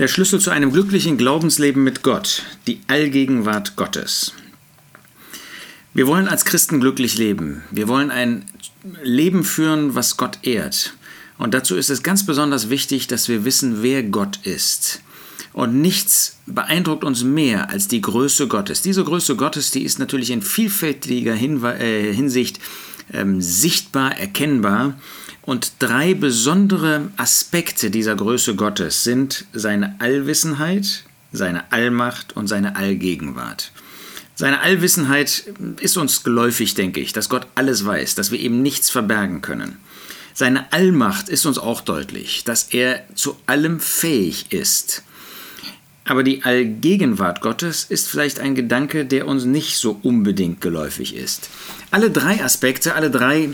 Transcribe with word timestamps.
Der 0.00 0.08
Schlüssel 0.08 0.40
zu 0.40 0.48
einem 0.48 0.72
glücklichen 0.72 1.18
Glaubensleben 1.18 1.84
mit 1.84 2.02
Gott, 2.02 2.44
die 2.66 2.80
Allgegenwart 2.86 3.76
Gottes. 3.76 4.32
Wir 5.92 6.06
wollen 6.06 6.26
als 6.26 6.46
Christen 6.46 6.80
glücklich 6.80 7.18
leben. 7.18 7.64
Wir 7.70 7.86
wollen 7.86 8.10
ein 8.10 8.46
Leben 9.02 9.44
führen, 9.44 9.94
was 9.94 10.16
Gott 10.16 10.38
ehrt. 10.40 10.94
Und 11.36 11.52
dazu 11.52 11.76
ist 11.76 11.90
es 11.90 12.02
ganz 12.02 12.24
besonders 12.24 12.70
wichtig, 12.70 13.08
dass 13.08 13.28
wir 13.28 13.44
wissen, 13.44 13.82
wer 13.82 14.02
Gott 14.02 14.38
ist. 14.44 15.02
Und 15.52 15.82
nichts 15.82 16.38
beeindruckt 16.46 17.04
uns 17.04 17.22
mehr 17.22 17.68
als 17.68 17.86
die 17.86 18.00
Größe 18.00 18.48
Gottes. 18.48 18.80
Diese 18.80 19.04
Größe 19.04 19.36
Gottes, 19.36 19.70
die 19.70 19.82
ist 19.82 19.98
natürlich 19.98 20.30
in 20.30 20.40
vielfältiger 20.40 21.34
äh, 21.34 22.14
Hinsicht 22.14 22.58
ähm, 23.12 23.40
sichtbar, 23.40 24.18
erkennbar. 24.18 24.94
Und 25.42 25.72
drei 25.78 26.14
besondere 26.14 27.08
Aspekte 27.16 27.90
dieser 27.90 28.14
Größe 28.14 28.54
Gottes 28.54 29.04
sind 29.04 29.46
seine 29.52 29.96
Allwissenheit, 29.98 31.04
seine 31.32 31.72
Allmacht 31.72 32.36
und 32.36 32.46
seine 32.46 32.76
Allgegenwart. 32.76 33.72
Seine 34.34 34.60
Allwissenheit 34.60 35.44
ist 35.80 35.96
uns 35.96 36.22
geläufig, 36.22 36.74
denke 36.74 37.00
ich, 37.00 37.12
dass 37.12 37.28
Gott 37.28 37.46
alles 37.54 37.84
weiß, 37.84 38.14
dass 38.14 38.30
wir 38.30 38.38
ihm 38.38 38.62
nichts 38.62 38.88
verbergen 38.88 39.42
können. 39.42 39.76
Seine 40.32 40.72
Allmacht 40.72 41.28
ist 41.28 41.44
uns 41.44 41.58
auch 41.58 41.82
deutlich, 41.82 42.44
dass 42.44 42.68
er 42.72 43.04
zu 43.14 43.36
allem 43.46 43.80
fähig 43.80 44.52
ist. 44.52 45.02
Aber 46.10 46.24
die 46.24 46.42
Allgegenwart 46.42 47.40
Gottes 47.40 47.84
ist 47.84 48.08
vielleicht 48.08 48.40
ein 48.40 48.56
Gedanke, 48.56 49.04
der 49.04 49.28
uns 49.28 49.44
nicht 49.44 49.76
so 49.76 50.00
unbedingt 50.02 50.60
geläufig 50.60 51.14
ist. 51.14 51.50
Alle 51.92 52.10
drei 52.10 52.42
Aspekte, 52.42 52.96
alle 52.96 53.12
drei 53.12 53.50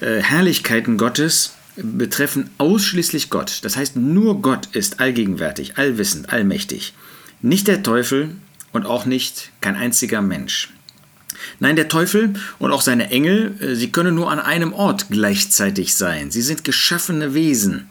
äh, 0.00 0.20
Herrlichkeiten 0.20 0.98
Gottes 0.98 1.54
betreffen 1.76 2.50
ausschließlich 2.58 3.30
Gott. 3.30 3.60
Das 3.62 3.78
heißt, 3.78 3.96
nur 3.96 4.42
Gott 4.42 4.66
ist 4.72 5.00
allgegenwärtig, 5.00 5.78
allwissend, 5.78 6.30
allmächtig. 6.30 6.92
Nicht 7.40 7.68
der 7.68 7.82
Teufel 7.82 8.34
und 8.74 8.84
auch 8.84 9.06
nicht 9.06 9.50
kein 9.62 9.74
einziger 9.74 10.20
Mensch. 10.20 10.74
Nein, 11.58 11.74
der 11.74 11.88
Teufel 11.88 12.34
und 12.58 12.70
auch 12.70 12.82
seine 12.82 13.08
Engel, 13.12 13.54
äh, 13.62 13.74
sie 13.74 13.90
können 13.90 14.14
nur 14.14 14.30
an 14.30 14.40
einem 14.40 14.74
Ort 14.74 15.06
gleichzeitig 15.08 15.94
sein. 15.94 16.30
Sie 16.30 16.42
sind 16.42 16.64
geschaffene 16.64 17.32
Wesen. 17.32 17.88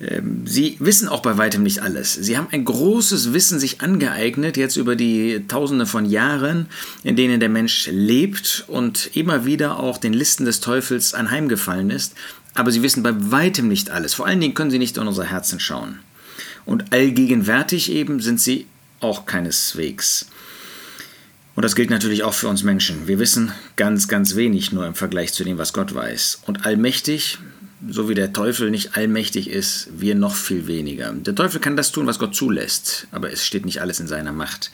Ähm, 0.00 0.46
sie 0.46 0.76
wissen 0.78 1.08
auch 1.08 1.20
bei 1.20 1.36
weitem 1.36 1.62
nicht 1.62 1.80
alles. 1.80 2.14
Sie 2.14 2.36
haben 2.38 2.48
ein 2.50 2.64
großes 2.64 3.32
Wissen 3.32 3.58
sich 3.58 3.80
angeeignet, 3.80 4.56
jetzt 4.56 4.76
über 4.76 4.96
die 4.96 5.44
Tausende 5.46 5.86
von 5.86 6.06
Jahren, 6.06 6.66
in 7.02 7.16
denen 7.16 7.40
der 7.40 7.48
Mensch 7.48 7.88
lebt 7.90 8.64
und 8.66 9.10
immer 9.14 9.44
wieder 9.44 9.78
auch 9.78 9.98
den 9.98 10.12
Listen 10.12 10.44
des 10.44 10.60
Teufels 10.60 11.14
anheimgefallen 11.14 11.90
ist. 11.90 12.14
Aber 12.54 12.72
sie 12.72 12.82
wissen 12.82 13.02
bei 13.02 13.12
weitem 13.14 13.68
nicht 13.68 13.90
alles. 13.90 14.14
Vor 14.14 14.26
allen 14.26 14.40
Dingen 14.40 14.54
können 14.54 14.70
sie 14.70 14.78
nicht 14.78 14.96
in 14.96 15.06
unser 15.06 15.24
Herzen 15.24 15.60
schauen. 15.60 16.00
Und 16.64 16.92
allgegenwärtig 16.92 17.92
eben 17.92 18.20
sind 18.20 18.40
sie 18.40 18.66
auch 19.00 19.26
keineswegs. 19.26 20.26
Und 21.54 21.64
das 21.64 21.74
gilt 21.74 21.90
natürlich 21.90 22.22
auch 22.22 22.34
für 22.34 22.48
uns 22.48 22.62
Menschen. 22.62 23.06
Wir 23.06 23.18
wissen 23.18 23.52
ganz, 23.76 24.08
ganz 24.08 24.34
wenig 24.34 24.72
nur 24.72 24.86
im 24.86 24.94
Vergleich 24.94 25.32
zu 25.32 25.44
dem, 25.44 25.58
was 25.58 25.72
Gott 25.72 25.94
weiß. 25.94 26.42
Und 26.46 26.64
allmächtig, 26.64 27.38
so 27.88 28.08
wie 28.08 28.14
der 28.14 28.32
Teufel 28.32 28.70
nicht 28.70 28.96
allmächtig 28.96 29.48
ist, 29.48 29.88
wir 29.96 30.14
noch 30.14 30.34
viel 30.34 30.66
weniger. 30.66 31.12
Der 31.12 31.34
Teufel 31.34 31.60
kann 31.60 31.76
das 31.76 31.92
tun, 31.92 32.06
was 32.06 32.18
Gott 32.18 32.34
zulässt, 32.34 33.06
aber 33.10 33.32
es 33.32 33.46
steht 33.46 33.64
nicht 33.64 33.80
alles 33.80 34.00
in 34.00 34.06
seiner 34.06 34.32
Macht. 34.32 34.70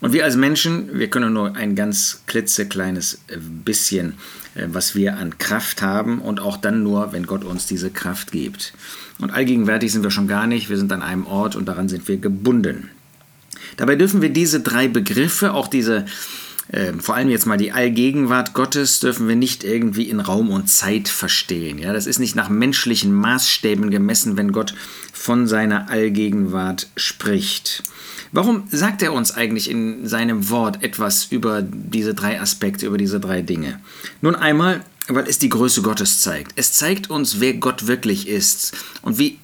Und 0.00 0.12
wir 0.12 0.24
als 0.24 0.36
Menschen, 0.36 0.98
wir 0.98 1.08
können 1.08 1.32
nur 1.32 1.56
ein 1.56 1.74
ganz 1.74 2.22
klitzekleines 2.26 3.20
bisschen, 3.64 4.14
äh, 4.54 4.66
was 4.68 4.94
wir 4.94 5.16
an 5.16 5.38
Kraft 5.38 5.82
haben 5.82 6.20
und 6.20 6.40
auch 6.40 6.56
dann 6.56 6.82
nur, 6.82 7.12
wenn 7.12 7.26
Gott 7.26 7.44
uns 7.44 7.66
diese 7.66 7.90
Kraft 7.90 8.30
gibt. 8.32 8.72
Und 9.18 9.30
allgegenwärtig 9.30 9.92
sind 9.92 10.04
wir 10.04 10.10
schon 10.10 10.28
gar 10.28 10.46
nicht, 10.46 10.70
wir 10.70 10.76
sind 10.76 10.92
an 10.92 11.02
einem 11.02 11.26
Ort 11.26 11.56
und 11.56 11.66
daran 11.66 11.88
sind 11.88 12.06
wir 12.06 12.18
gebunden. 12.18 12.90
Dabei 13.76 13.96
dürfen 13.96 14.22
wir 14.22 14.30
diese 14.30 14.60
drei 14.60 14.88
Begriffe, 14.88 15.52
auch 15.52 15.68
diese 15.68 16.06
äh, 16.70 16.92
vor 16.94 17.14
allem 17.14 17.30
jetzt 17.30 17.46
mal 17.46 17.56
die 17.56 17.72
Allgegenwart 17.72 18.52
Gottes 18.52 19.00
dürfen 19.00 19.26
wir 19.26 19.36
nicht 19.36 19.64
irgendwie 19.64 20.08
in 20.08 20.20
Raum 20.20 20.50
und 20.50 20.68
Zeit 20.68 21.08
verstehen. 21.08 21.78
Ja, 21.78 21.92
das 21.92 22.06
ist 22.06 22.18
nicht 22.18 22.36
nach 22.36 22.48
menschlichen 22.48 23.12
Maßstäben 23.12 23.90
gemessen, 23.90 24.36
wenn 24.36 24.52
Gott 24.52 24.74
von 25.12 25.46
seiner 25.46 25.88
Allgegenwart 25.90 26.88
spricht. 26.96 27.82
Warum 28.32 28.64
sagt 28.70 29.02
er 29.02 29.14
uns 29.14 29.32
eigentlich 29.32 29.70
in 29.70 30.06
seinem 30.06 30.50
Wort 30.50 30.82
etwas 30.82 31.24
über 31.30 31.62
diese 31.62 32.14
drei 32.14 32.40
Aspekte, 32.40 32.86
über 32.86 32.98
diese 32.98 33.20
drei 33.20 33.40
Dinge? 33.40 33.80
Nun 34.20 34.34
einmal, 34.34 34.84
weil 35.08 35.26
es 35.26 35.38
die 35.38 35.48
Größe 35.48 35.80
Gottes 35.80 36.20
zeigt. 36.20 36.52
Es 36.56 36.72
zeigt 36.72 37.08
uns, 37.08 37.40
wer 37.40 37.54
Gott 37.54 37.86
wirklich 37.86 38.28
ist 38.28 38.76
und 39.00 39.18
wie 39.18 39.38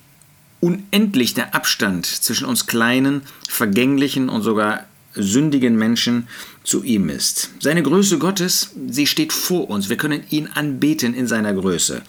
unendlich 0.60 1.32
der 1.32 1.54
Abstand 1.54 2.04
zwischen 2.04 2.46
uns 2.46 2.66
kleinen, 2.66 3.22
vergänglichen 3.48 4.28
und 4.28 4.42
sogar 4.42 4.84
sündigen 5.14 5.76
Menschen 5.76 6.28
zu 6.62 6.82
ihm 6.82 7.08
ist. 7.08 7.50
Seine 7.60 7.82
Größe 7.82 8.18
Gottes, 8.18 8.70
sie 8.88 9.06
steht 9.06 9.32
vor 9.32 9.70
uns. 9.70 9.88
Wir 9.88 9.96
können 9.96 10.24
ihn 10.30 10.48
anbeten 10.54 11.14
in 11.14 11.26
seiner 11.26 11.52
Größe. 11.54 12.02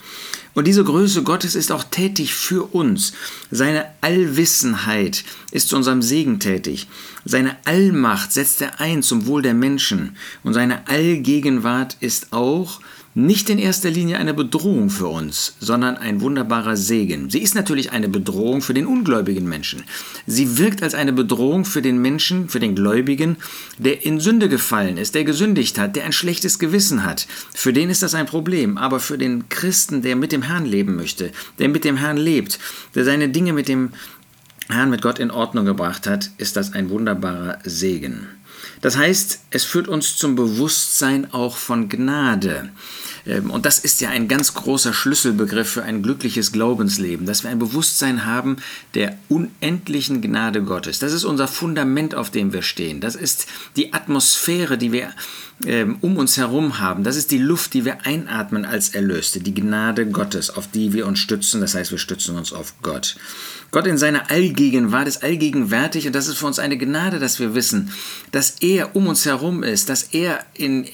Und 0.54 0.66
diese 0.66 0.84
Größe 0.84 1.22
Gottes 1.22 1.54
ist 1.54 1.70
auch 1.70 1.84
tätig 1.84 2.34
für 2.34 2.74
uns. 2.74 3.12
Seine 3.50 3.84
Allwissenheit 4.00 5.22
ist 5.50 5.68
zu 5.68 5.76
unserem 5.76 6.00
Segen 6.00 6.40
tätig. 6.40 6.88
Seine 7.26 7.56
Allmacht 7.66 8.32
setzt 8.32 8.62
er 8.62 8.80
ein 8.80 9.02
zum 9.02 9.26
Wohl 9.26 9.42
der 9.42 9.52
Menschen. 9.52 10.16
Und 10.44 10.54
seine 10.54 10.88
Allgegenwart 10.88 11.98
ist 12.00 12.32
auch 12.32 12.80
nicht 13.16 13.48
in 13.48 13.58
erster 13.58 13.90
Linie 13.90 14.18
eine 14.18 14.34
Bedrohung 14.34 14.90
für 14.90 15.06
uns, 15.06 15.54
sondern 15.58 15.96
ein 15.96 16.20
wunderbarer 16.20 16.76
Segen. 16.76 17.30
Sie 17.30 17.40
ist 17.40 17.54
natürlich 17.54 17.90
eine 17.90 18.10
Bedrohung 18.10 18.60
für 18.60 18.74
den 18.74 18.86
ungläubigen 18.86 19.48
Menschen. 19.48 19.84
Sie 20.26 20.58
wirkt 20.58 20.82
als 20.82 20.94
eine 20.94 21.14
Bedrohung 21.14 21.64
für 21.64 21.80
den 21.80 21.96
Menschen, 22.02 22.50
für 22.50 22.60
den 22.60 22.74
Gläubigen, 22.74 23.38
der 23.78 24.04
in 24.04 24.20
Sünde 24.20 24.50
gefallen 24.50 24.98
ist, 24.98 25.14
der 25.14 25.24
gesündigt 25.24 25.78
hat, 25.78 25.96
der 25.96 26.04
ein 26.04 26.12
schlechtes 26.12 26.58
Gewissen 26.58 27.06
hat. 27.06 27.26
Für 27.54 27.72
den 27.72 27.88
ist 27.88 28.02
das 28.02 28.14
ein 28.14 28.26
Problem. 28.26 28.76
Aber 28.76 29.00
für 29.00 29.16
den 29.16 29.48
Christen, 29.48 30.02
der 30.02 30.14
mit 30.14 30.30
dem 30.30 30.42
Herrn 30.42 30.66
leben 30.66 30.94
möchte, 30.94 31.32
der 31.58 31.70
mit 31.70 31.84
dem 31.84 31.96
Herrn 31.96 32.18
lebt, 32.18 32.58
der 32.94 33.06
seine 33.06 33.30
Dinge 33.30 33.54
mit 33.54 33.66
dem 33.66 33.92
Herrn, 34.68 34.90
mit 34.90 35.00
Gott 35.00 35.18
in 35.20 35.30
Ordnung 35.30 35.64
gebracht 35.64 36.06
hat, 36.06 36.32
ist 36.36 36.54
das 36.56 36.74
ein 36.74 36.90
wunderbarer 36.90 37.60
Segen. 37.64 38.26
Das 38.82 38.96
heißt, 38.96 39.40
es 39.50 39.64
führt 39.64 39.88
uns 39.88 40.16
zum 40.16 40.34
Bewusstsein 40.34 41.32
auch 41.32 41.56
von 41.56 41.88
Gnade. 41.88 42.70
Ähm, 43.26 43.50
und 43.50 43.66
das 43.66 43.78
ist 43.78 44.00
ja 44.00 44.10
ein 44.10 44.28
ganz 44.28 44.54
großer 44.54 44.92
Schlüsselbegriff 44.92 45.68
für 45.68 45.82
ein 45.82 46.02
glückliches 46.02 46.52
Glaubensleben, 46.52 47.26
dass 47.26 47.42
wir 47.42 47.50
ein 47.50 47.58
Bewusstsein 47.58 48.24
haben 48.24 48.56
der 48.94 49.16
unendlichen 49.28 50.20
Gnade 50.20 50.62
Gottes. 50.62 50.98
Das 50.98 51.12
ist 51.12 51.24
unser 51.24 51.48
Fundament, 51.48 52.14
auf 52.14 52.30
dem 52.30 52.52
wir 52.52 52.62
stehen. 52.62 53.00
Das 53.00 53.14
ist 53.14 53.46
die 53.76 53.92
Atmosphäre, 53.92 54.78
die 54.78 54.92
wir 54.92 55.10
ähm, 55.64 55.96
um 56.02 56.18
uns 56.18 56.36
herum 56.36 56.80
haben. 56.80 57.02
Das 57.02 57.16
ist 57.16 57.30
die 57.30 57.38
Luft, 57.38 57.72
die 57.74 57.84
wir 57.84 58.04
einatmen 58.04 58.64
als 58.64 58.90
Erlöste, 58.90 59.40
die 59.40 59.54
Gnade 59.54 60.06
Gottes, 60.06 60.50
auf 60.50 60.70
die 60.70 60.92
wir 60.92 61.06
uns 61.06 61.18
stützen. 61.18 61.60
Das 61.60 61.74
heißt, 61.74 61.90
wir 61.90 61.98
stützen 61.98 62.36
uns 62.36 62.52
auf 62.52 62.74
Gott. 62.82 63.16
Gott 63.70 63.86
in 63.86 63.98
seiner 63.98 64.30
Allgegenwart 64.30 65.08
ist 65.08 65.22
allgegenwärtig 65.22 66.06
und 66.06 66.14
das 66.14 66.28
ist 66.28 66.38
für 66.38 66.46
uns 66.46 66.58
eine 66.58 66.78
Gnade, 66.78 67.18
dass 67.18 67.40
wir 67.40 67.54
wissen, 67.54 67.90
dass 68.32 68.56
er 68.60 68.94
um 68.94 69.06
uns 69.06 69.24
herum 69.24 69.62
ist, 69.62 69.88
dass 69.88 70.04
er 70.04 70.44
in, 70.54 70.86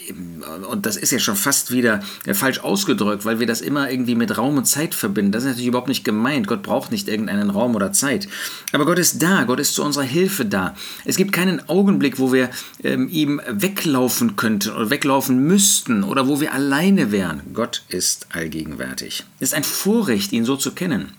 und 0.71 0.87
das 0.87 0.97
ist 0.97 1.13
ja 1.13 1.19
schon 1.19 1.37
fast 1.37 1.73
wieder 1.73 2.03
falsch 2.33 2.61
ausgedrückt, 2.61 3.25
weil 3.25 3.41
wir 3.41 3.47
das 3.47 3.61
immer 3.61 3.91
irgendwie 3.91 4.15
mit 4.15 4.37
Raum 4.39 4.57
und 4.57 4.65
Zeit 4.65 4.95
verbinden. 4.95 5.33
Das 5.33 5.43
ist 5.43 5.51
natürlich 5.51 5.69
überhaupt 5.69 5.89
nicht 5.89 6.05
gemeint. 6.05 6.47
Gott 6.47 6.63
braucht 6.63 6.93
nicht 6.93 7.09
irgendeinen 7.09 7.51
Raum 7.51 7.75
oder 7.75 7.93
Zeit. 7.93 8.29
Aber 8.73 8.87
Gott 8.87 8.99
ist 8.99 9.23
da, 9.23 9.45
Gott 9.45 9.61
ist 9.61 9.75
zu 9.75 9.83
unserer 9.83 10.05
Hilfe 10.05 10.45
da. 10.45 10.75
Es 11.05 11.17
gibt 11.17 11.33
keinen 11.33 11.69
Augenblick, 11.69 12.19
wo 12.19 12.33
wir 12.33 12.51
ähm, 12.85 13.09
ihm 13.09 13.41
weglaufen 13.49 14.37
könnten 14.37 14.71
oder 14.71 14.91
weglaufen 14.91 15.43
müssten 15.45 16.05
oder 16.05 16.29
wo 16.29 16.41
wir 16.41 16.53
alleine 16.53 17.11
wären. 17.11 17.43
Gott 17.55 17.83
ist 17.89 18.27
allgegenwärtig. 18.31 19.25
Es 19.41 19.49
ist 19.49 19.55
ein 19.55 19.65
Vorrecht, 19.65 20.33
ihn 20.33 20.45
so 20.45 20.57
zu 20.57 20.73
kennen. 20.73 21.13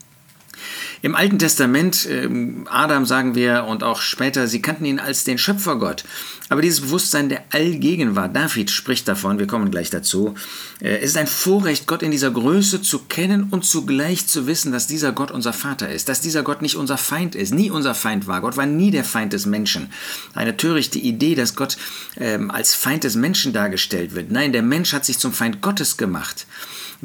Im 1.04 1.16
Alten 1.16 1.38
Testament, 1.38 2.08
ähm, 2.10 2.66
Adam 2.72 3.06
sagen 3.06 3.36
wir 3.36 3.66
und 3.66 3.84
auch 3.84 4.00
später, 4.00 4.48
sie 4.48 4.62
kannten 4.62 4.86
ihn 4.86 5.00
als 5.00 5.26
den 5.26 5.38
Schöpfergott. 5.38 6.06
Aber 6.48 6.62
dieses 6.62 6.80
Bewusstsein 6.80 7.28
der 7.28 7.44
Allgegenwart, 7.52 8.34
David 8.34 8.72
spricht 8.72 9.10
davon, 9.10 9.38
wir 9.38 9.46
kommen 9.46 9.70
gleich 9.70 9.90
dazu, 9.90 10.36
äh, 10.80 11.00
es 11.00 11.10
ist 11.10 11.18
ein 11.18 11.28
Vorrecht, 11.28 11.88
Gott 11.88 12.04
in 12.04 12.12
dieser 12.12 12.32
Größe 12.32 12.82
zu 12.82 13.00
kennen 13.00 13.50
und 13.52 13.66
zugleich 13.66 14.28
zu 14.28 14.48
wissen, 14.48 14.72
dass 14.72 14.88
dieser 14.88 15.12
Gott 15.12 15.30
unser 15.30 15.52
Vater 15.52 15.90
ist, 15.90 16.08
dass 16.08 16.22
dieser 16.22 16.42
Gott 16.42 16.62
nicht 16.62 16.78
unser 16.78 16.98
Feind 16.98 17.36
ist, 17.36 17.54
nie 17.54 17.70
unser 17.70 17.96
Feind 17.96 18.26
war. 18.28 18.40
Gott 18.40 18.56
war 18.56 18.66
nie 18.66 18.90
der 18.90 19.04
Feind 19.04 19.34
des 19.34 19.46
Menschen. 19.46 19.90
Eine 20.34 20.56
törichte 20.56 21.00
Idee, 21.00 21.36
dass 21.36 21.58
Gott 21.58 21.76
ähm, 22.16 22.50
als 22.50 22.76
Feind 22.76 23.04
des 23.04 23.16
Menschen 23.16 23.52
dargestellt 23.52 24.16
wird. 24.16 24.32
Nein, 24.32 24.54
der 24.54 24.64
Mensch 24.64 24.94
hat 24.94 25.04
sich 25.04 25.20
zum 25.20 25.34
Feind 25.34 25.60
Gottes 25.60 25.98
gemacht. 25.98 26.48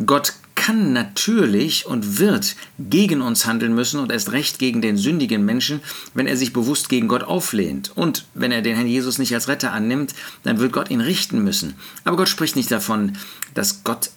Gott 0.07 0.35
kann 0.59 0.93
natürlich 0.93 1.87
und 1.87 2.19
wird 2.19 2.57
gegen 2.81 3.23
uns 3.23 3.47
handeln 3.47 3.75
müssen 3.75 4.01
und 4.01 4.11
erst 4.11 4.33
recht 4.33 4.59
gegen 4.59 4.83
den 4.83 4.97
sündigen 4.97 5.45
Menschen, 5.45 5.81
wenn 6.15 6.27
er 6.27 6.37
sich 6.37 6.53
bewusst 6.53 6.89
gegen 6.89 7.07
Gott 7.07 7.23
auflehnt. 7.23 7.93
Und 7.95 8.27
wenn 8.35 8.51
er 8.51 8.61
den 8.61 8.75
Herrn 8.75 8.89
Jesus 8.89 9.19
nicht 9.19 9.33
als 9.33 9.47
Retter 9.47 9.73
annimmt, 9.73 10.15
dann 10.43 10.59
wird 10.59 10.73
Gott 10.73 10.91
ihn 10.91 11.01
richten 11.01 11.45
müssen. 11.45 11.75
Aber 12.05 12.17
Gott 12.17 12.29
spricht 12.29 12.57
nicht 12.57 12.73
davon, 12.73 13.17
dass 13.55 13.85
Gott 13.85 14.11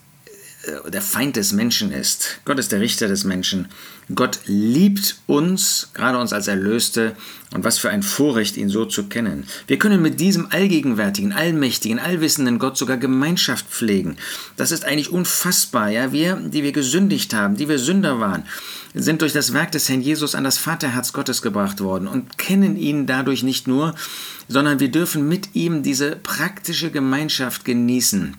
der 0.88 1.02
Feind 1.02 1.38
des 1.38 1.54
Menschen 1.54 1.92
ist. 1.92 2.40
Gott 2.46 2.60
ist 2.60 2.72
der 2.72 2.82
Richter 2.82 3.08
des 3.08 3.24
Menschen. 3.24 3.68
Gott 4.14 4.40
liebt 4.46 5.18
uns, 5.26 5.90
gerade 5.94 6.20
uns 6.20 6.34
als 6.34 6.48
Erlöste, 6.48 7.16
und 7.54 7.64
was 7.64 7.80
für 7.80 7.90
ein 7.90 8.04
Vorrecht, 8.04 8.58
ihn 8.58 8.70
so 8.70 8.86
zu 8.86 9.08
kennen. 9.08 9.46
Wir 9.68 9.80
können 9.80 10.02
mit 10.02 10.20
diesem 10.20 10.52
allgegenwärtigen, 10.52 11.34
allmächtigen, 11.34 12.00
allwissenden 12.00 12.60
Gott 12.60 12.78
sogar 12.78 12.98
Gemeinschaft 12.98 13.66
pflegen. 13.68 14.18
Das 14.56 14.72
ist 14.72 14.86
eigentlich 14.86 15.12
unfassbar. 15.12 15.90
Ja? 15.90 16.12
Wir, 16.12 16.36
die 16.36 16.64
wir 16.64 16.72
gesündigt 16.72 17.34
haben, 17.34 17.58
die 17.58 17.68
wir 17.68 17.80
Sünder 17.80 18.20
waren, 18.20 18.44
sind 18.94 19.22
durch 19.22 19.34
das 19.34 19.54
Werk 19.54 19.72
des 19.72 19.90
Herrn 19.90 20.02
Jesus 20.02 20.36
an 20.36 20.44
das 20.44 20.58
Vaterherz 20.58 21.12
Gottes 21.12 21.42
gebracht 21.42 21.82
worden 21.82 22.08
und 22.08 22.38
kennen 22.38 22.76
ihn 22.78 23.08
dadurch 23.08 23.44
nicht 23.44 23.68
nur, 23.68 23.96
sondern 24.48 24.80
wir 24.80 24.90
dürfen 24.90 25.28
mit 25.28 25.56
ihm 25.56 25.82
diese 25.82 26.18
praktische 26.18 26.92
Gemeinschaft 26.92 27.66
genießen 27.66 28.36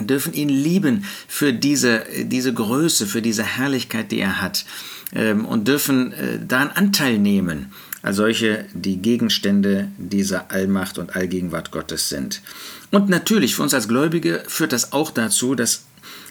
dürfen 0.00 0.32
ihn 0.32 0.48
lieben 0.48 1.04
für 1.26 1.52
diese, 1.52 2.04
diese 2.24 2.52
Größe, 2.52 3.06
für 3.06 3.22
diese 3.22 3.44
Herrlichkeit, 3.44 4.12
die 4.12 4.20
er 4.20 4.40
hat 4.40 4.64
ähm, 5.12 5.44
und 5.44 5.68
dürfen 5.68 6.12
äh, 6.12 6.38
daran 6.46 6.70
Anteil 6.70 7.18
nehmen 7.18 7.72
als 8.02 8.16
solche, 8.16 8.66
die 8.72 8.98
Gegenstände 8.98 9.88
dieser 9.98 10.50
Allmacht 10.52 10.98
und 10.98 11.16
Allgegenwart 11.16 11.72
Gottes 11.72 12.08
sind. 12.08 12.42
Und 12.90 13.08
natürlich 13.08 13.54
für 13.54 13.62
uns 13.62 13.74
als 13.74 13.88
Gläubige 13.88 14.44
führt 14.46 14.72
das 14.72 14.92
auch 14.92 15.10
dazu, 15.10 15.54
dass 15.54 15.82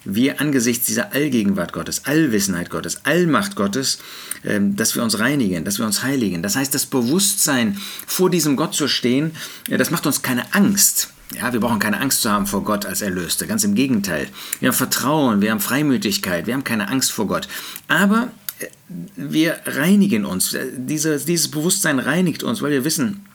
wir 0.06 0.40
angesichts 0.40 0.86
dieser 0.86 1.14
Allgegenwart 1.14 1.74
Gottes, 1.74 2.06
Allwissenheit 2.06 2.69
Gottes, 2.69 3.06
Allmacht 3.06 3.56
Gottes, 3.56 4.00
ähm, 4.46 4.75
dass 4.75 4.96
wir 4.96 5.04
uns 5.04 5.19
reinigen, 5.19 5.66
dass 5.66 5.80
wir 5.80 5.86
uns 5.86 6.04
heiligen. 6.04 6.42
Das 6.42 6.56
heißt, 6.56 6.74
das 6.74 6.86
Bewusstsein, 6.86 7.78
vor 8.06 8.30
diesem 8.30 8.56
Gott 8.56 8.74
zu 8.74 8.88
stehen, 8.88 9.31
das 9.69 9.92
macht 9.92 10.08
uns 10.08 10.22
keine 10.22 10.54
Angst. 10.54 11.10
Ja, 11.36 11.52
wir 11.52 11.60
brauchen 11.60 11.80
keine 11.80 12.00
Angst 12.00 12.22
zu 12.22 12.32
haben 12.32 12.48
vor 12.48 12.64
Gott 12.64 12.86
als 12.86 13.02
Erlöste. 13.02 13.48
Ganz 13.48 13.64
im 13.64 13.76
Gegenteil. 13.76 14.28
Wir 14.60 14.70
haben 14.70 14.76
Vertrauen, 14.76 15.42
wir 15.42 15.52
haben 15.52 15.60
Freimütigkeit, 15.60 16.48
wir 16.48 16.54
haben 16.54 16.64
keine 16.64 16.88
Angst 16.88 17.12
vor 17.12 17.28
Gott. 17.28 17.48
Aber 17.88 18.30
äh, 18.60 18.68
wir 19.16 19.60
reinigen 19.66 20.26
uns. 20.26 20.56
Diese, 20.78 21.20
dieses 21.20 21.52
Bewusstsein 21.52 22.00
reinigt 22.00 22.44
uns, 22.44 22.62
weil 22.62 22.72
wir 22.72 22.86
wissen, 22.86 23.26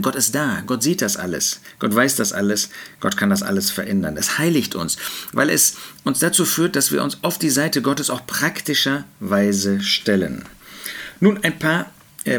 Gott 0.00 0.14
ist 0.14 0.34
da, 0.34 0.62
Gott 0.64 0.82
sieht 0.82 1.02
das 1.02 1.18
alles, 1.18 1.60
Gott 1.78 1.94
weiß 1.94 2.16
das 2.16 2.32
alles, 2.32 2.70
Gott 3.00 3.18
kann 3.18 3.28
das 3.28 3.42
alles 3.42 3.70
verändern. 3.70 4.16
Es 4.16 4.38
heiligt 4.38 4.74
uns, 4.74 4.96
weil 5.32 5.50
es 5.50 5.76
uns 6.04 6.20
dazu 6.20 6.46
führt, 6.46 6.76
dass 6.76 6.92
wir 6.92 7.02
uns 7.02 7.18
auf 7.22 7.38
die 7.38 7.50
Seite 7.50 7.82
Gottes 7.82 8.08
auch 8.08 8.26
praktischerweise 8.26 9.82
stellen. 9.82 10.46
Nun 11.20 11.44
ein 11.44 11.58
paar 11.58 11.90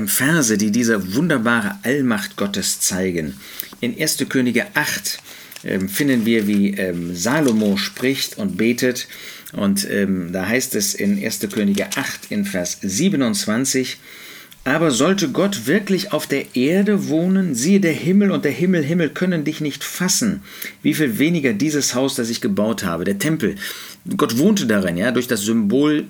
Verse, 0.07 0.57
die 0.57 0.71
diese 0.71 1.15
wunderbare 1.15 1.77
Allmacht 1.83 2.35
Gottes 2.37 2.79
zeigen. 2.79 3.35
In 3.81 3.99
1. 3.99 4.25
Könige 4.29 4.65
8 4.75 5.19
ähm, 5.65 5.89
finden 5.89 6.25
wir, 6.25 6.47
wie 6.47 6.71
ähm, 6.71 7.15
Salomo 7.15 7.77
spricht 7.77 8.37
und 8.37 8.57
betet. 8.57 9.07
Und 9.51 9.87
da 9.87 10.47
heißt 10.47 10.73
es 10.73 10.95
in 10.95 11.23
1. 11.23 11.41
Könige 11.51 11.85
8 11.95 12.31
in 12.31 12.43
Vers 12.43 12.79
27, 12.81 13.97
aber 14.65 14.91
sollte 14.91 15.29
Gott 15.29 15.67
wirklich 15.67 16.13
auf 16.13 16.25
der 16.25 16.55
Erde 16.55 17.07
wohnen, 17.09 17.53
siehe 17.53 17.81
der 17.81 17.91
Himmel 17.91 18.31
und 18.31 18.45
der 18.45 18.51
Himmel, 18.51 18.83
Himmel 18.83 19.09
können 19.09 19.43
dich 19.43 19.59
nicht 19.59 19.83
fassen. 19.83 20.41
Wie 20.81 20.93
viel 20.93 21.19
weniger 21.19 21.53
dieses 21.53 21.95
Haus, 21.95 22.15
das 22.15 22.29
ich 22.29 22.39
gebaut 22.39 22.83
habe, 22.83 23.03
der 23.03 23.19
Tempel. 23.19 23.55
Gott 24.15 24.37
wohnte 24.37 24.65
darin, 24.65 24.95
ja, 24.95 25.11
durch 25.11 25.27
das 25.27 25.41
Symbol 25.41 26.07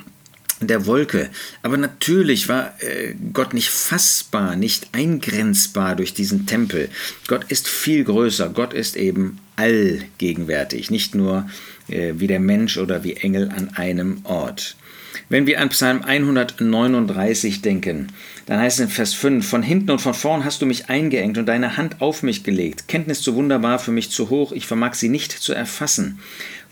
der 0.68 0.86
Wolke. 0.86 1.30
Aber 1.62 1.77
natürlich 1.77 2.50
war 2.50 2.74
äh, 2.81 3.15
Gott 3.33 3.54
nicht 3.54 3.69
fassbar, 3.69 4.56
nicht 4.56 4.89
eingrenzbar 4.92 5.95
durch 5.95 6.13
diesen 6.13 6.45
Tempel. 6.45 6.89
Gott 7.27 7.45
ist 7.50 7.68
viel 7.68 8.04
größer. 8.04 8.50
Gott 8.50 8.74
ist 8.74 8.95
eben 8.95 9.39
allgegenwärtig, 9.56 10.89
nicht 10.89 11.15
nur 11.15 11.50
äh, 11.88 12.13
wie 12.18 12.27
der 12.27 12.39
Mensch 12.39 12.77
oder 12.77 13.04
wie 13.04 13.13
Engel 13.13 13.50
an 13.50 13.69
einem 13.75 14.21
Ort. 14.24 14.75
Wenn 15.30 15.48
wir 15.48 15.62
an 15.62 15.69
Psalm 15.69 16.01
139 16.01 17.62
denken, 17.62 18.07
dann 18.45 18.60
heißt 18.60 18.80
es 18.80 18.86
in 18.86 18.89
Vers 18.89 19.13
5, 19.13 19.48
von 19.48 19.63
hinten 19.63 19.92
und 19.92 20.00
von 20.00 20.13
vorn 20.13 20.44
hast 20.44 20.62
du 20.62 20.65
mich 20.65 20.89
eingeengt 20.89 21.38
und 21.38 21.45
deine 21.45 21.77
Hand 21.77 22.01
auf 22.01 22.24
mich 22.24 22.44
gelegt. 22.44 22.88
Kenntnis 22.88 23.21
zu 23.21 23.36
wunderbar, 23.36 23.80
für 23.80 23.92
mich 23.92 24.10
zu 24.10 24.30
hoch, 24.30 24.51
ich 24.51 24.68
vermag 24.68 24.95
sie 24.95 25.10
nicht 25.10 25.31
zu 25.31 25.54
erfassen. 25.54 26.19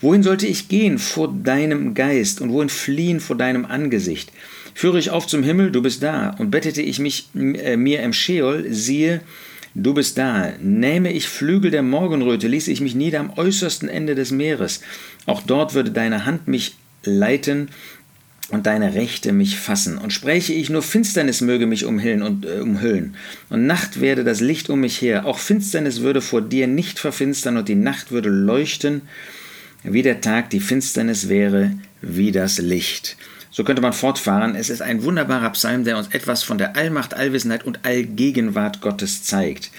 Wohin 0.00 0.22
sollte 0.22 0.46
ich 0.46 0.68
gehen 0.68 0.98
vor 0.98 1.32
deinem 1.32 1.94
Geist 1.94 2.40
und 2.40 2.50
wohin 2.50 2.68
fliehen 2.68 3.20
vor 3.20 3.36
deinem 3.36 3.64
Angesicht? 3.64 4.32
Führe 4.74 4.98
ich 4.98 5.10
auf 5.10 5.26
zum 5.26 5.42
Himmel, 5.42 5.70
du 5.70 5.82
bist 5.82 6.02
da, 6.02 6.30
und 6.38 6.50
bettete 6.50 6.82
ich 6.82 6.98
mich 6.98 7.28
äh, 7.34 7.76
mir 7.76 8.02
im 8.02 8.12
Scheol, 8.12 8.66
siehe, 8.70 9.20
du 9.74 9.94
bist 9.94 10.18
da. 10.18 10.52
Nähme 10.60 11.12
ich 11.12 11.28
Flügel 11.28 11.70
der 11.70 11.82
Morgenröte, 11.82 12.48
ließe 12.48 12.70
ich 12.70 12.80
mich 12.80 12.94
nieder 12.94 13.20
am 13.20 13.32
äußersten 13.36 13.88
Ende 13.88 14.14
des 14.14 14.30
Meeres. 14.30 14.80
Auch 15.26 15.42
dort 15.42 15.74
würde 15.74 15.90
deine 15.90 16.26
Hand 16.26 16.48
mich 16.48 16.76
leiten 17.04 17.68
und 18.52 18.66
deine 18.66 18.94
Rechte 18.94 19.32
mich 19.32 19.58
fassen. 19.58 19.98
Und 19.98 20.12
spräche 20.12 20.52
ich, 20.52 20.70
nur 20.70 20.82
Finsternis 20.82 21.40
möge 21.40 21.66
mich 21.66 21.84
umhüllen 21.84 22.22
und 22.22 22.46
äh, 22.46 22.60
umhüllen. 22.60 23.16
Und 23.50 23.66
Nacht 23.66 24.00
werde 24.00 24.22
das 24.22 24.40
Licht 24.40 24.70
um 24.70 24.80
mich 24.80 25.02
her. 25.02 25.26
Auch 25.26 25.40
Finsternis 25.40 26.02
würde 26.02 26.20
vor 26.20 26.40
dir 26.40 26.68
nicht 26.68 27.00
verfinstern 27.00 27.56
und 27.56 27.68
die 27.68 27.74
Nacht 27.74 28.12
würde 28.12 28.28
leuchten 28.28 29.02
wie 29.84 30.02
der 30.02 30.20
Tag 30.20 30.50
die 30.50 30.60
Finsternis 30.60 31.28
wäre, 31.28 31.72
wie 32.00 32.32
das 32.32 32.58
Licht. 32.58 33.16
So 33.50 33.64
könnte 33.64 33.82
man 33.82 33.92
fortfahren. 33.92 34.54
Es 34.54 34.70
ist 34.70 34.80
ein 34.80 35.02
wunderbarer 35.02 35.50
Psalm, 35.50 35.84
der 35.84 35.98
uns 35.98 36.08
etwas 36.08 36.42
von 36.42 36.56
der 36.56 36.76
Allmacht, 36.76 37.14
Allwissenheit 37.14 37.64
und 37.64 37.80
Allgegenwart 37.84 38.80
Gottes 38.80 39.24
zeigt. 39.24 39.70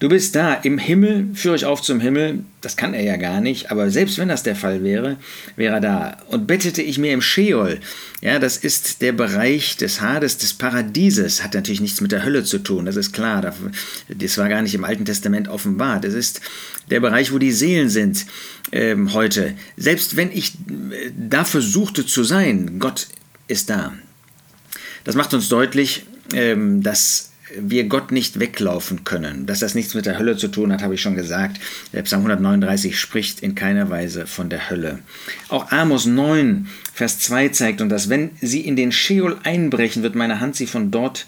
Du 0.00 0.08
bist 0.08 0.36
da, 0.36 0.54
im 0.54 0.78
Himmel, 0.78 1.28
führe 1.34 1.56
ich 1.56 1.64
auf 1.64 1.82
zum 1.82 1.98
Himmel, 1.98 2.44
das 2.60 2.76
kann 2.76 2.94
er 2.94 3.02
ja 3.02 3.16
gar 3.16 3.40
nicht, 3.40 3.72
aber 3.72 3.90
selbst 3.90 4.16
wenn 4.18 4.28
das 4.28 4.44
der 4.44 4.54
Fall 4.54 4.84
wäre, 4.84 5.16
wäre 5.56 5.74
er 5.74 5.80
da. 5.80 6.16
Und 6.28 6.46
bettete 6.46 6.82
ich 6.82 6.98
mir 6.98 7.12
im 7.12 7.20
Scheol, 7.20 7.80
ja, 8.20 8.38
das 8.38 8.56
ist 8.58 9.02
der 9.02 9.10
Bereich 9.10 9.76
des 9.76 10.00
Hades, 10.00 10.38
des 10.38 10.54
Paradieses, 10.54 11.42
hat 11.42 11.54
natürlich 11.54 11.80
nichts 11.80 12.00
mit 12.00 12.12
der 12.12 12.24
Hölle 12.24 12.44
zu 12.44 12.58
tun, 12.58 12.86
das 12.86 12.94
ist 12.94 13.12
klar, 13.12 13.52
das 14.08 14.38
war 14.38 14.48
gar 14.48 14.62
nicht 14.62 14.74
im 14.74 14.84
Alten 14.84 15.04
Testament 15.04 15.48
offenbart. 15.48 16.04
Das 16.04 16.14
ist 16.14 16.40
der 16.90 17.00
Bereich, 17.00 17.32
wo 17.32 17.38
die 17.38 17.52
Seelen 17.52 17.88
sind 17.88 18.26
ähm, 18.70 19.12
heute. 19.12 19.54
Selbst 19.76 20.16
wenn 20.16 20.30
ich 20.30 20.54
äh, 20.54 21.10
da 21.16 21.44
versuchte 21.44 22.06
zu 22.06 22.22
sein, 22.22 22.78
Gott 22.78 23.08
ist 23.48 23.68
da. 23.68 23.94
Das 25.04 25.16
macht 25.16 25.34
uns 25.34 25.48
deutlich, 25.48 26.04
ähm, 26.32 26.82
dass 26.82 27.27
wir 27.56 27.84
Gott 27.84 28.12
nicht 28.12 28.40
weglaufen 28.40 29.04
können. 29.04 29.46
Dass 29.46 29.60
das 29.60 29.74
nichts 29.74 29.94
mit 29.94 30.06
der 30.06 30.18
Hölle 30.18 30.36
zu 30.36 30.48
tun 30.48 30.72
hat, 30.72 30.82
habe 30.82 30.94
ich 30.94 31.00
schon 31.00 31.14
gesagt. 31.14 31.60
Der 31.92 32.02
Psalm 32.02 32.22
139 32.22 32.98
spricht 32.98 33.40
in 33.40 33.54
keiner 33.54 33.90
Weise 33.90 34.26
von 34.26 34.48
der 34.48 34.70
Hölle. 34.70 35.00
Auch 35.48 35.70
Amos 35.70 36.06
9, 36.06 36.68
Vers 36.92 37.20
2 37.20 37.48
zeigt 37.50 37.80
uns 37.80 37.90
das. 37.90 38.08
Wenn 38.08 38.30
sie 38.40 38.60
in 38.60 38.76
den 38.76 38.92
Scheol 38.92 39.36
einbrechen, 39.44 40.02
wird 40.02 40.14
meine 40.14 40.40
Hand 40.40 40.56
sie 40.56 40.66
von 40.66 40.90
dort 40.90 41.26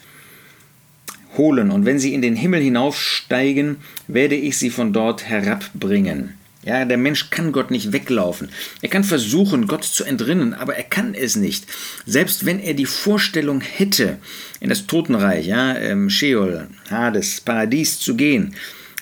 holen. 1.36 1.70
Und 1.70 1.86
wenn 1.86 1.98
sie 1.98 2.14
in 2.14 2.22
den 2.22 2.36
Himmel 2.36 2.60
hinaufsteigen, 2.60 3.76
werde 4.08 4.34
ich 4.34 4.58
sie 4.58 4.70
von 4.70 4.92
dort 4.92 5.24
herabbringen. 5.24 6.34
Ja, 6.62 6.84
der 6.84 6.98
Mensch 6.98 7.30
kann 7.30 7.52
Gott 7.52 7.70
nicht 7.70 7.92
weglaufen. 7.92 8.50
Er 8.82 8.90
kann 8.90 9.02
versuchen, 9.02 9.66
Gott 9.66 9.84
zu 9.84 10.04
entrinnen, 10.04 10.52
aber 10.52 10.76
er 10.76 10.82
kann 10.82 11.14
es 11.14 11.36
nicht. 11.36 11.64
Selbst 12.04 12.44
wenn 12.44 12.60
er 12.60 12.74
die 12.74 12.86
Vorstellung 12.86 13.62
hätte, 13.62 14.18
in 14.60 14.68
das 14.68 14.86
Totenreich, 14.86 15.46
ja, 15.46 15.74
ähm, 15.76 16.10
Sheol, 16.10 16.68
Hades, 16.90 17.40
Paradies 17.40 17.98
zu 17.98 18.14
gehen, 18.14 18.54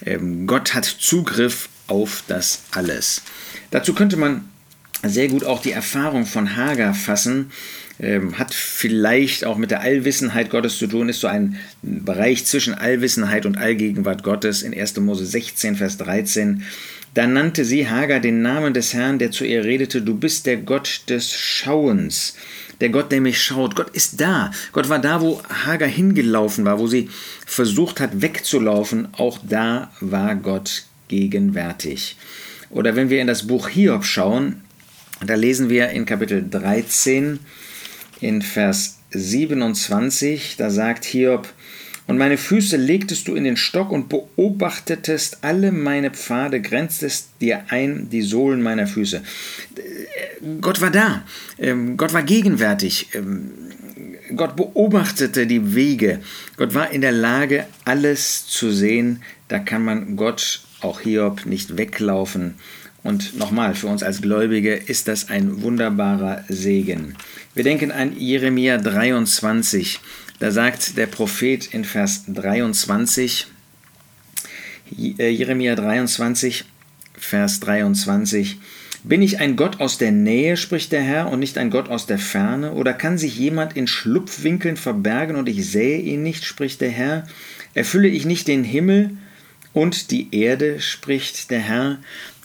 ähm, 0.06 0.46
Gott 0.46 0.74
hat 0.74 0.84
Zugriff 0.84 1.68
auf 1.88 2.22
das 2.28 2.62
alles. 2.70 3.22
Dazu 3.72 3.92
könnte 3.92 4.16
man 4.16 4.48
sehr 5.02 5.28
gut 5.28 5.42
auch 5.44 5.60
die 5.60 5.72
Erfahrung 5.72 6.26
von 6.26 6.56
Hagar 6.56 6.94
fassen, 6.94 7.50
ähm, 8.00 8.38
hat 8.38 8.54
vielleicht 8.54 9.44
auch 9.44 9.56
mit 9.56 9.70
der 9.70 9.80
Allwissenheit 9.80 10.50
Gottes 10.50 10.78
zu 10.78 10.86
tun, 10.86 11.08
ist 11.08 11.20
so 11.20 11.26
ein 11.26 11.56
Bereich 11.82 12.46
zwischen 12.46 12.74
Allwissenheit 12.74 13.46
und 13.46 13.58
Allgegenwart 13.58 14.22
Gottes 14.22 14.62
in 14.62 14.78
1. 14.78 14.98
Mose 14.98 15.26
16, 15.26 15.76
Vers 15.76 15.96
13. 15.96 16.62
Da 17.18 17.26
nannte 17.26 17.64
sie 17.64 17.90
Hagar 17.90 18.20
den 18.20 18.42
Namen 18.42 18.74
des 18.74 18.94
Herrn, 18.94 19.18
der 19.18 19.32
zu 19.32 19.44
ihr 19.44 19.64
redete, 19.64 20.02
du 20.02 20.14
bist 20.14 20.46
der 20.46 20.56
Gott 20.56 21.02
des 21.08 21.32
Schauens, 21.32 22.36
der 22.80 22.90
Gott, 22.90 23.10
der 23.10 23.20
mich 23.20 23.42
schaut. 23.42 23.74
Gott 23.74 23.90
ist 23.90 24.20
da. 24.20 24.52
Gott 24.70 24.88
war 24.88 25.00
da, 25.00 25.20
wo 25.20 25.42
Hagar 25.66 25.88
hingelaufen 25.88 26.64
war, 26.64 26.78
wo 26.78 26.86
sie 26.86 27.10
versucht 27.44 27.98
hat 27.98 28.22
wegzulaufen. 28.22 29.08
Auch 29.14 29.40
da 29.42 29.90
war 30.00 30.36
Gott 30.36 30.84
gegenwärtig. 31.08 32.16
Oder 32.70 32.94
wenn 32.94 33.10
wir 33.10 33.20
in 33.20 33.26
das 33.26 33.48
Buch 33.48 33.68
Hiob 33.68 34.04
schauen, 34.04 34.62
da 35.26 35.34
lesen 35.34 35.68
wir 35.68 35.90
in 35.90 36.06
Kapitel 36.06 36.48
13 36.48 37.40
in 38.20 38.42
Vers 38.42 39.00
27, 39.10 40.54
da 40.56 40.70
sagt 40.70 41.04
Hiob, 41.04 41.48
und 42.08 42.16
meine 42.16 42.38
Füße 42.38 42.78
legtest 42.78 43.28
du 43.28 43.34
in 43.34 43.44
den 43.44 43.58
Stock 43.58 43.92
und 43.92 44.08
beobachtetest 44.08 45.38
alle 45.42 45.72
meine 45.72 46.10
Pfade, 46.10 46.62
grenztest 46.62 47.28
dir 47.42 47.64
ein 47.68 48.08
die 48.10 48.22
Sohlen 48.22 48.62
meiner 48.62 48.86
Füße. 48.86 49.22
Gott 50.62 50.80
war 50.80 50.90
da. 50.90 51.22
Ähm, 51.58 51.98
Gott 51.98 52.14
war 52.14 52.22
gegenwärtig. 52.22 53.10
Ähm, 53.12 53.50
Gott 54.34 54.56
beobachtete 54.56 55.46
die 55.46 55.74
Wege. 55.74 56.20
Gott 56.56 56.74
war 56.74 56.90
in 56.90 57.02
der 57.02 57.12
Lage, 57.12 57.66
alles 57.84 58.46
zu 58.46 58.72
sehen. 58.72 59.22
Da 59.48 59.58
kann 59.58 59.84
man 59.84 60.16
Gott, 60.16 60.62
auch 60.80 61.00
Hiob, 61.00 61.44
nicht 61.44 61.76
weglaufen 61.76 62.54
Und 63.02 63.38
nochmal, 63.38 63.74
für 63.74 63.86
uns 63.86 64.02
als 64.02 64.22
Gläubige 64.22 64.74
ist 64.74 65.08
das 65.08 65.28
ein 65.28 65.60
wunderbarer 65.60 66.44
Segen. 66.48 67.16
Wir 67.54 67.64
denken 67.64 67.90
an 67.90 68.18
Jeremia 68.18 68.78
23. 68.78 70.00
Da 70.38 70.52
sagt 70.52 70.96
der 70.96 71.06
Prophet 71.06 71.66
in 71.66 71.84
Vers 71.84 72.24
23, 72.28 73.46
äh, 75.18 75.28
Jeremia 75.30 75.74
23, 75.74 76.64
Vers 77.16 77.58
23, 77.60 78.58
bin 79.02 79.22
ich 79.22 79.40
ein 79.40 79.56
Gott 79.56 79.80
aus 79.80 79.98
der 79.98 80.12
Nähe, 80.12 80.56
spricht 80.56 80.92
der 80.92 81.02
Herr, 81.02 81.28
und 81.30 81.40
nicht 81.40 81.58
ein 81.58 81.70
Gott 81.70 81.88
aus 81.88 82.06
der 82.06 82.18
Ferne? 82.18 82.72
Oder 82.72 82.92
kann 82.92 83.18
sich 83.18 83.36
jemand 83.36 83.76
in 83.76 83.86
Schlupfwinkeln 83.86 84.76
verbergen 84.76 85.36
und 85.36 85.48
ich 85.48 85.68
sähe 85.68 86.00
ihn 86.00 86.22
nicht, 86.22 86.44
spricht 86.44 86.80
der 86.80 86.90
Herr? 86.90 87.26
Erfülle 87.74 88.08
ich 88.08 88.24
nicht 88.24 88.46
den 88.46 88.64
Himmel 88.64 89.16
und 89.72 90.10
die 90.10 90.28
Erde, 90.32 90.80
spricht 90.80 91.50
der 91.50 91.60
Herr? 91.60 91.98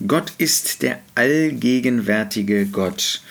Gott 0.07 0.33
ist 0.38 0.81
der 0.81 1.00
allgegenwärtige 1.15 2.65
Gott. 2.65 3.21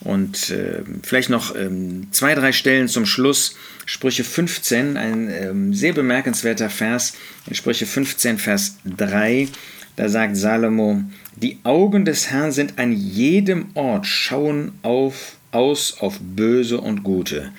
Und 0.00 0.50
äh, 0.50 0.82
vielleicht 1.02 1.28
noch 1.28 1.56
ähm, 1.56 2.08
zwei, 2.12 2.34
drei 2.34 2.52
Stellen 2.52 2.88
zum 2.88 3.04
Schluss. 3.04 3.56
Sprüche 3.84 4.22
15, 4.22 4.96
ein 4.96 5.30
ähm, 5.30 5.74
sehr 5.74 5.92
bemerkenswerter 5.92 6.70
Vers. 6.70 7.14
In 7.46 7.54
Sprüche 7.54 7.86
15, 7.86 8.38
Vers 8.38 8.76
3, 8.84 9.48
da 9.96 10.08
sagt 10.08 10.36
Salomo, 10.36 11.02
die 11.34 11.58
Augen 11.64 12.04
des 12.04 12.30
Herrn 12.30 12.52
sind 12.52 12.78
an 12.78 12.92
jedem 12.92 13.66
Ort, 13.74 14.06
schauen 14.06 14.72
auf, 14.82 15.36
aus 15.50 15.96
auf 16.00 16.18
Böse 16.20 16.80
und 16.80 17.02
Gute. 17.02 17.52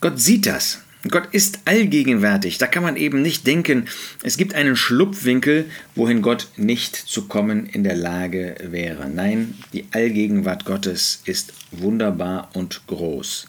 Gott 0.00 0.20
sieht 0.20 0.46
das. 0.46 0.80
Gott 1.06 1.28
ist 1.30 1.60
allgegenwärtig. 1.64 2.58
Da 2.58 2.66
kann 2.66 2.82
man 2.82 2.96
eben 2.96 3.22
nicht 3.22 3.46
denken, 3.46 3.86
es 4.24 4.36
gibt 4.36 4.54
einen 4.54 4.74
Schlupfwinkel, 4.74 5.66
wohin 5.94 6.22
Gott 6.22 6.48
nicht 6.56 6.96
zu 6.96 7.28
kommen 7.28 7.66
in 7.66 7.84
der 7.84 7.94
Lage 7.94 8.56
wäre. 8.62 9.08
Nein, 9.08 9.54
die 9.72 9.86
Allgegenwart 9.92 10.64
Gottes 10.64 11.22
ist 11.24 11.52
wunderbar 11.70 12.50
und 12.54 12.86
groß. 12.88 13.46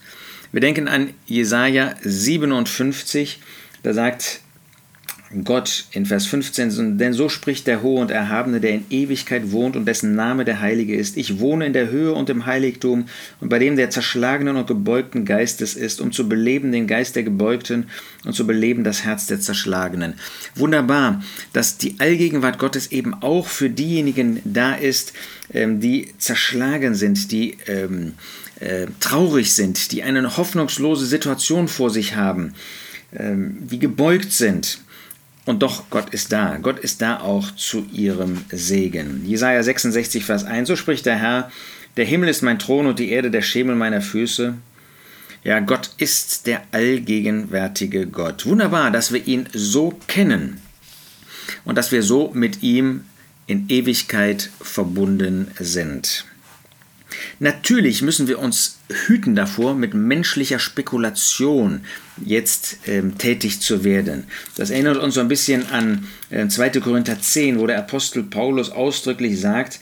Wir 0.52 0.62
denken 0.62 0.88
an 0.88 1.14
Jesaja 1.26 1.96
57, 2.04 3.40
da 3.82 3.94
sagt 3.94 4.42
Gott 5.44 5.86
in 5.92 6.08
Vers 6.08 6.26
15, 6.26 6.98
denn 6.98 7.14
so 7.14 7.30
spricht 7.30 7.68
der 7.68 7.84
Hohe 7.84 8.02
und 8.02 8.10
Erhabene, 8.10 8.60
der 8.60 8.72
in 8.72 8.86
Ewigkeit 8.90 9.52
wohnt 9.52 9.76
und 9.76 9.86
dessen 9.86 10.16
Name 10.16 10.44
der 10.44 10.60
Heilige 10.60 10.96
ist. 10.96 11.18
Ich 11.18 11.40
wohne 11.40 11.68
in 11.68 11.74
der 11.74 11.92
Höhe 11.92 12.14
und 12.14 12.32
im 12.32 12.48
Heiligtum 12.48 13.06
und 13.40 13.50
bei 13.50 13.60
dem 13.60 13.76
der 13.76 13.92
zerschlagenen 13.92 14.58
und 14.58 14.66
gebeugten 14.66 15.26
Geistes 15.26 15.76
ist, 15.76 16.02
um 16.02 16.12
zu 16.12 16.28
beleben 16.28 16.72
den 16.72 16.88
Geist 16.88 17.16
der 17.16 17.22
Gebeugten 17.22 17.90
und 18.26 18.34
zu 18.34 18.48
beleben 18.48 18.84
das 18.84 19.04
Herz 19.04 19.28
der 19.28 19.40
Zerschlagenen. 19.40 20.16
Wunderbar, 20.56 21.24
dass 21.54 21.78
die 21.78 22.00
Allgegenwart 22.00 22.58
Gottes 22.58 22.92
eben 22.92 23.14
auch 23.14 23.46
für 23.46 23.70
diejenigen 23.70 24.42
da 24.46 24.74
ist, 24.74 25.14
ähm, 25.54 25.80
die 25.80 26.12
zerschlagen 26.18 26.96
sind, 26.96 27.32
die 27.32 27.58
ähm, 27.68 28.14
äh, 28.60 28.88
traurig 29.00 29.54
sind, 29.54 29.92
die 29.92 30.02
eine 30.02 30.38
hoffnungslose 30.38 31.06
Situation 31.06 31.68
vor 31.68 31.92
sich 31.92 32.16
haben, 32.16 32.56
ähm, 33.16 33.58
die 33.70 33.78
gebeugt 33.78 34.32
sind 34.32 34.80
und 35.50 35.64
doch, 35.64 35.90
Gott 35.90 36.12
ist 36.12 36.32
da. 36.32 36.60
Gott 36.62 36.78
ist 36.78 37.02
da 37.02 37.22
auch 37.22 37.50
zu 37.56 37.84
ihrem 37.92 38.46
Segen. 38.52 39.26
Jesaja 39.26 39.64
66, 39.64 40.24
Vers 40.24 40.44
1, 40.44 40.68
so 40.68 40.76
spricht 40.76 41.08
der 41.08 41.16
Herr: 41.16 41.52
Der 41.98 42.06
Himmel 42.06 42.30
ist 42.30 42.44
mein 42.44 42.60
Thron 42.60 42.86
und 42.86 43.00
die 43.00 43.10
Erde 43.10 43.32
der 43.32 43.42
Schemel 43.42 43.76
meiner 43.76 44.02
Füße. 44.02 44.54
Ja, 45.44 45.60
Gott 45.60 45.90
ist 45.98 46.46
der 46.46 46.62
allgegenwärtige 46.72 48.06
Gott. 48.06 48.46
Wunderbar, 48.46 48.92
dass 48.92 49.12
wir 49.12 49.26
ihn 49.26 49.50
so 49.52 49.98
kennen 50.06 50.62
und 51.66 51.80
dass 51.80 51.92
wir 51.92 52.04
so 52.04 52.30
mit 52.32 52.62
ihm 52.62 53.06
in 53.48 53.70
Ewigkeit 53.70 54.52
verbunden 54.62 55.48
sind. 55.58 56.26
Natürlich 57.40 58.02
müssen 58.02 58.28
wir 58.28 58.40
uns 58.40 58.80
hüten 59.08 59.36
davor, 59.36 59.76
mit 59.76 59.94
menschlicher 59.94 60.60
Spekulation 60.60 61.82
jetzt 62.24 62.80
ähm, 62.88 63.18
tätig 63.18 63.62
zu 63.62 63.84
werden. 63.84 64.26
Das 64.56 64.70
erinnert 64.70 64.98
uns 64.98 65.16
so 65.16 65.22
ein 65.22 65.28
bisschen 65.28 65.68
an 65.68 66.08
äh, 66.30 66.48
2. 66.48 66.82
Korinther 66.82 67.20
10, 67.20 67.60
wo 67.60 67.68
der 67.68 67.80
Apostel 67.80 68.24
Paulus 68.24 68.70
ausdrücklich 68.72 69.40
sagt, 69.40 69.80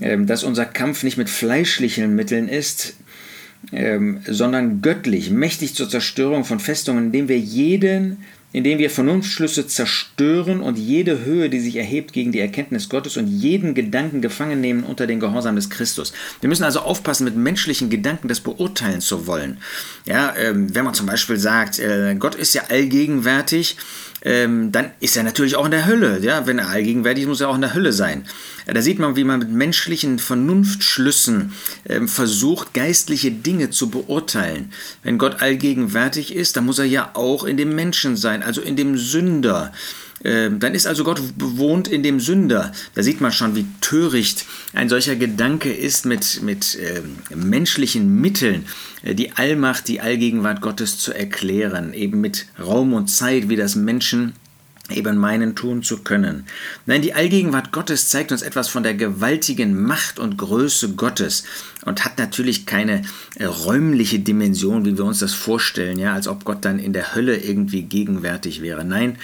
äh, 0.00 0.18
dass 0.18 0.44
unser 0.44 0.64
Kampf 0.64 1.02
nicht 1.02 1.16
mit 1.16 1.30
fleischlichen 1.30 2.14
Mitteln 2.14 2.48
ist, 2.48 2.94
ähm, 3.72 4.20
sondern 4.26 4.80
göttlich, 4.82 5.30
mächtig 5.30 5.74
zur 5.74 5.88
Zerstörung 5.88 6.44
von 6.44 6.60
Festungen, 6.60 7.06
indem 7.06 7.28
wir 7.28 7.38
jeden 7.38 8.18
indem 8.56 8.78
wir 8.78 8.88
Vernunftschlüsse 8.88 9.66
zerstören 9.66 10.62
und 10.62 10.78
jede 10.78 11.26
Höhe, 11.26 11.50
die 11.50 11.60
sich 11.60 11.76
erhebt 11.76 12.14
gegen 12.14 12.32
die 12.32 12.40
Erkenntnis 12.40 12.88
Gottes 12.88 13.18
und 13.18 13.26
jeden 13.26 13.74
Gedanken 13.74 14.22
gefangen 14.22 14.62
nehmen 14.62 14.82
unter 14.82 15.06
den 15.06 15.20
Gehorsam 15.20 15.56
des 15.56 15.68
Christus. 15.68 16.14
Wir 16.40 16.48
müssen 16.48 16.64
also 16.64 16.80
aufpassen, 16.80 17.24
mit 17.24 17.36
menschlichen 17.36 17.90
Gedanken 17.90 18.28
das 18.28 18.40
beurteilen 18.40 19.02
zu 19.02 19.26
wollen. 19.26 19.58
Ja, 20.06 20.34
ähm, 20.38 20.74
wenn 20.74 20.86
man 20.86 20.94
zum 20.94 21.04
Beispiel 21.04 21.36
sagt, 21.36 21.78
äh, 21.80 22.16
Gott 22.18 22.34
ist 22.34 22.54
ja 22.54 22.62
allgegenwärtig, 22.70 23.76
ähm, 24.26 24.72
dann 24.72 24.90
ist 24.98 25.16
er 25.16 25.22
natürlich 25.22 25.54
auch 25.54 25.64
in 25.66 25.70
der 25.70 25.86
Hölle. 25.86 26.18
Ja? 26.20 26.48
Wenn 26.48 26.58
er 26.58 26.68
allgegenwärtig 26.68 27.22
ist, 27.22 27.28
muss 27.28 27.40
er 27.40 27.48
auch 27.48 27.54
in 27.54 27.60
der 27.60 27.74
Hölle 27.74 27.92
sein. 27.92 28.24
Da 28.66 28.82
sieht 28.82 28.98
man, 28.98 29.14
wie 29.14 29.22
man 29.22 29.38
mit 29.38 29.50
menschlichen 29.50 30.18
Vernunftschlüssen 30.18 31.52
ähm, 31.88 32.08
versucht, 32.08 32.74
geistliche 32.74 33.30
Dinge 33.30 33.70
zu 33.70 33.88
beurteilen. 33.88 34.72
Wenn 35.04 35.18
Gott 35.18 35.40
allgegenwärtig 35.42 36.34
ist, 36.34 36.56
dann 36.56 36.66
muss 36.66 36.80
er 36.80 36.86
ja 36.86 37.10
auch 37.14 37.44
in 37.44 37.56
dem 37.56 37.76
Menschen 37.76 38.16
sein, 38.16 38.42
also 38.42 38.60
in 38.60 38.74
dem 38.74 38.98
Sünder. 38.98 39.72
Ähm, 40.24 40.60
dann 40.60 40.74
ist 40.74 40.86
also 40.86 41.04
Gott 41.04 41.20
bewohnt 41.36 41.88
in 41.88 42.02
dem 42.02 42.20
Sünder. 42.20 42.72
Da 42.94 43.02
sieht 43.02 43.20
man 43.20 43.32
schon, 43.32 43.54
wie 43.54 43.66
töricht 43.80 44.46
ein 44.72 44.88
solcher 44.88 45.16
Gedanke 45.16 45.72
ist, 45.72 46.06
mit, 46.06 46.42
mit 46.42 46.76
äh, 46.76 47.02
menschlichen 47.34 48.20
Mitteln 48.20 48.64
äh, 49.02 49.14
die 49.14 49.32
Allmacht, 49.32 49.88
die 49.88 50.00
Allgegenwart 50.00 50.60
Gottes 50.60 50.98
zu 50.98 51.12
erklären, 51.12 51.92
eben 51.92 52.20
mit 52.20 52.46
Raum 52.58 52.92
und 52.94 53.08
Zeit, 53.08 53.48
wie 53.48 53.56
das 53.56 53.76
Menschen 53.76 54.32
eben 54.90 55.16
meinen 55.16 55.56
tun 55.56 55.82
zu 55.82 55.98
können. 55.98 56.44
Nein, 56.86 57.02
die 57.02 57.14
Allgegenwart 57.14 57.72
Gottes 57.72 58.08
zeigt 58.08 58.30
uns 58.30 58.42
etwas 58.42 58.68
von 58.68 58.84
der 58.84 58.94
gewaltigen 58.94 59.82
Macht 59.82 60.18
und 60.18 60.38
Größe 60.38 60.90
Gottes 60.94 61.44
und 61.84 62.04
hat 62.04 62.18
natürlich 62.18 62.66
keine 62.66 63.02
äh, 63.34 63.46
räumliche 63.46 64.20
Dimension, 64.20 64.84
wie 64.84 64.96
wir 64.96 65.04
uns 65.04 65.18
das 65.18 65.34
vorstellen, 65.34 65.98
ja, 65.98 66.14
als 66.14 66.28
ob 66.28 66.44
Gott 66.44 66.64
dann 66.64 66.78
in 66.78 66.92
der 66.92 67.14
Hölle 67.14 67.36
irgendwie 67.36 67.82
gegenwärtig 67.82 68.62
wäre. 68.62 68.84
Nein, 68.84 69.18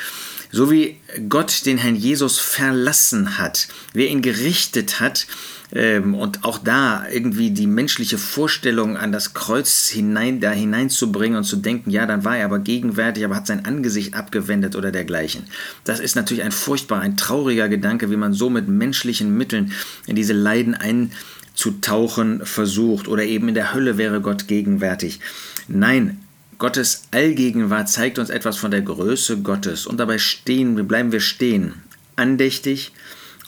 so 0.52 0.70
wie 0.70 0.96
Gott 1.28 1.66
den 1.66 1.78
Herrn 1.78 1.96
Jesus 1.96 2.38
verlassen 2.38 3.38
hat, 3.38 3.66
wer 3.92 4.08
ihn 4.08 4.22
gerichtet 4.22 5.00
hat, 5.00 5.26
ähm, 5.74 6.14
und 6.14 6.44
auch 6.44 6.58
da 6.58 7.06
irgendwie 7.10 7.50
die 7.50 7.66
menschliche 7.66 8.18
Vorstellung 8.18 8.98
an 8.98 9.10
das 9.10 9.32
Kreuz 9.32 9.88
hinein, 9.88 10.40
da 10.40 10.50
hineinzubringen 10.50 11.38
und 11.38 11.44
zu 11.44 11.56
denken, 11.56 11.90
ja, 11.90 12.04
dann 12.04 12.24
war 12.24 12.36
er 12.36 12.44
aber 12.44 12.58
gegenwärtig, 12.58 13.24
aber 13.24 13.36
hat 13.36 13.46
sein 13.46 13.64
Angesicht 13.64 14.14
abgewendet 14.14 14.76
oder 14.76 14.92
dergleichen. 14.92 15.44
Das 15.84 15.98
ist 15.98 16.14
natürlich 16.14 16.44
ein 16.44 16.52
furchtbar, 16.52 17.00
ein 17.00 17.16
trauriger 17.16 17.70
Gedanke, 17.70 18.10
wie 18.10 18.16
man 18.16 18.34
so 18.34 18.50
mit 18.50 18.68
menschlichen 18.68 19.34
Mitteln 19.36 19.72
in 20.06 20.14
diese 20.14 20.34
Leiden 20.34 20.74
einzutauchen 20.74 22.44
versucht 22.44 23.08
oder 23.08 23.24
eben 23.24 23.48
in 23.48 23.54
der 23.54 23.72
Hölle 23.72 23.96
wäre 23.96 24.20
Gott 24.20 24.48
gegenwärtig. 24.48 25.20
Nein, 25.68 26.21
Gottes 26.62 27.08
Allgegenwart 27.10 27.88
zeigt 27.88 28.20
uns 28.20 28.30
etwas 28.30 28.56
von 28.56 28.70
der 28.70 28.82
Größe 28.82 29.38
Gottes. 29.38 29.84
Und 29.84 29.98
dabei 29.98 30.18
stehen, 30.18 30.76
bleiben 30.86 31.10
wir 31.10 31.18
stehen, 31.18 31.74
andächtig 32.14 32.92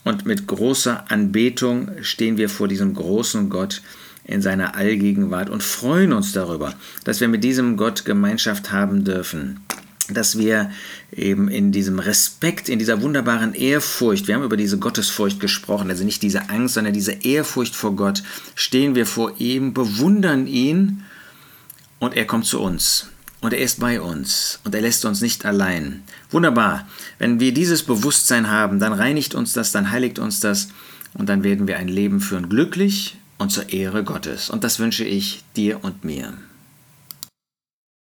und 0.02 0.26
mit 0.26 0.49
großer 0.49 1.04
Anbetung 1.12 1.92
stehen 2.02 2.38
wir 2.38 2.49
vor 2.49 2.66
diesem 2.66 2.92
großen 2.92 3.50
Gott 3.50 3.83
in 4.25 4.42
seiner 4.42 4.75
Allgegenwart 4.75 5.49
und 5.49 5.62
freuen 5.62 6.12
uns 6.12 6.33
darüber, 6.33 6.75
dass 7.04 7.21
wir 7.21 7.28
mit 7.28 7.44
diesem 7.44 7.76
Gott 7.76 8.04
Gemeinschaft 8.04 8.73
haben 8.73 9.04
dürfen. 9.04 9.61
Dass 10.11 10.37
wir 10.37 10.73
eben 11.12 11.47
in 11.47 11.71
diesem 11.71 12.00
Respekt, 12.00 12.68
in 12.68 12.80
dieser 12.80 13.00
wunderbaren 13.00 13.54
Ehrfurcht, 13.54 14.26
wir 14.26 14.35
haben 14.35 14.42
über 14.42 14.56
diese 14.56 14.80
Gottesfurcht 14.80 15.38
gesprochen, 15.38 15.88
also 15.88 16.02
nicht 16.02 16.23
diese 16.23 16.50
Angst, 16.50 16.75
sondern 16.75 16.92
diese 16.92 17.12
Ehrfurcht 17.12 17.76
vor 17.76 17.94
Gott, 17.94 18.25
stehen 18.56 18.97
wir 18.97 19.06
vor 19.06 19.35
ihm, 19.38 19.73
bewundern 19.73 20.49
ihn 20.49 21.04
und 21.99 22.15
er 22.15 22.27
kommt 22.27 22.47
zu 22.47 22.61
uns. 22.61 23.09
Und 23.41 23.53
er 23.53 23.61
ist 23.61 23.79
bei 23.79 24.01
uns 24.01 24.59
und 24.65 24.75
er 24.75 24.81
lässt 24.81 25.05
uns 25.05 25.21
nicht 25.21 25.45
allein. 25.45 26.03
Wunderbar. 26.31 26.89
Wenn 27.19 27.41
wir 27.41 27.53
dieses 27.53 27.83
Bewusstsein 27.83 28.51
haben, 28.51 28.79
dann 28.79 28.95
reinigt 28.95 29.35
uns 29.35 29.53
das, 29.53 29.71
dann 29.71 29.91
heiligt 29.91 30.19
uns 30.19 30.41
das 30.41 30.69
und 31.13 31.29
dann 31.29 31.45
werden 31.45 31.67
wir 31.67 31.77
ein 31.77 31.89
Leben 31.89 32.21
führen, 32.21 32.49
glücklich 32.49 33.19
und 33.37 33.51
zur 33.51 33.71
Ehre 33.71 34.03
Gottes. 34.03 34.49
Und 34.49 34.65
das 34.65 34.79
wünsche 34.79 35.05
ich 35.05 35.45
dir 35.57 35.85
und 35.85 36.05
mir. 36.05 36.33